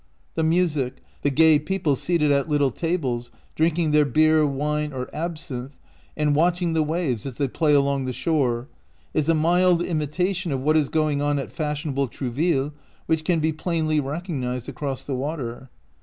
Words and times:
The 0.33 0.41
music, 0.41 0.95
the 1.21 1.29
gay 1.29 1.59
people 1.59 1.95
seated 1.95 2.31
at 2.31 2.49
little 2.49 2.71
tables, 2.71 3.29
drinking 3.53 3.91
their 3.91 4.03
beer, 4.03 4.47
wine, 4.47 4.93
or 4.93 5.15
absinthe, 5.15 5.75
and 6.17 6.33
watching 6.33 6.73
the 6.73 6.81
waves 6.81 7.23
as 7.27 7.37
they 7.37 7.47
play 7.47 7.75
along 7.75 8.05
the 8.05 8.11
shore, 8.11 8.67
is 9.13 9.29
a 9.29 9.35
mild 9.35 9.83
imitation 9.83 10.51
of 10.51 10.59
what 10.61 10.75
is 10.75 10.89
going 10.89 11.21
on 11.21 11.37
at 11.37 11.51
fash 11.51 11.85
ionable 11.85 12.09
Trouville, 12.09 12.73
which 13.05 13.23
can 13.23 13.39
be 13.39 13.53
plainly 13.53 13.99
recognized 13.99 14.67
across 14.67 15.05
the 15.05 15.13
water. 15.13 15.69